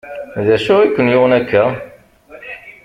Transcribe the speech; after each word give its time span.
D 0.45 0.47
acu 0.55 0.73
i 0.81 0.87
ken-yuɣen 0.95 1.33
akka? 1.39 1.63